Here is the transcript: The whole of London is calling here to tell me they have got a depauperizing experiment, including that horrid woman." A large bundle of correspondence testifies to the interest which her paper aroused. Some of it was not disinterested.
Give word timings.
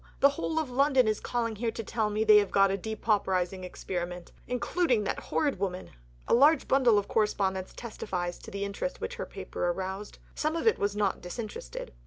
The 0.19 0.29
whole 0.29 0.57
of 0.57 0.71
London 0.71 1.07
is 1.07 1.19
calling 1.19 1.57
here 1.57 1.69
to 1.69 1.83
tell 1.83 2.09
me 2.09 2.23
they 2.23 2.37
have 2.39 2.49
got 2.49 2.71
a 2.71 2.75
depauperizing 2.75 3.63
experiment, 3.63 4.31
including 4.47 5.03
that 5.03 5.19
horrid 5.19 5.59
woman." 5.59 5.91
A 6.27 6.33
large 6.33 6.67
bundle 6.67 6.97
of 6.97 7.07
correspondence 7.07 7.71
testifies 7.75 8.39
to 8.39 8.49
the 8.49 8.65
interest 8.65 8.99
which 8.99 9.17
her 9.17 9.27
paper 9.27 9.67
aroused. 9.69 10.17
Some 10.33 10.55
of 10.55 10.65
it 10.65 10.79
was 10.79 10.95
not 10.95 11.21
disinterested. 11.21 11.93